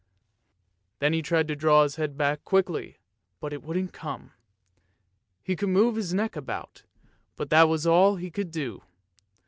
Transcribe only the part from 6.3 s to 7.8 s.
about, but that